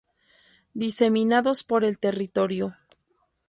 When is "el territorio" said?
1.85-2.75